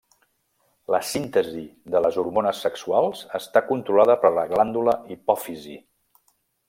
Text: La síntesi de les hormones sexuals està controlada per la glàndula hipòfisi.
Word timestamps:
La 0.93 1.01
síntesi 1.09 1.65
de 1.95 2.01
les 2.05 2.17
hormones 2.23 2.63
sexuals 2.67 3.21
està 3.41 3.63
controlada 3.69 4.17
per 4.25 4.33
la 4.39 4.47
glàndula 4.55 4.97
hipòfisi. 5.17 5.77